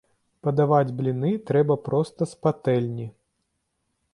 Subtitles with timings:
[0.45, 3.07] Падаваць бліны трэба проста з патэльні.